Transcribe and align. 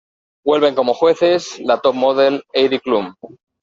Vuelven 0.43 0.73
como 0.73 0.95
jueces, 0.95 1.59
la 1.59 1.79
top 1.79 1.93
model 1.93 2.43
Heidi 2.53 2.79
Klum. 2.79 3.13